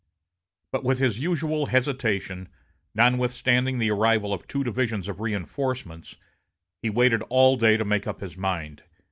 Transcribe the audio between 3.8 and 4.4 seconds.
arrival